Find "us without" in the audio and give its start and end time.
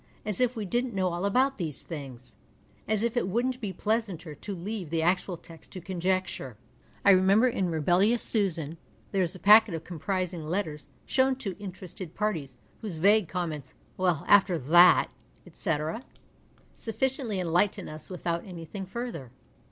17.93-18.43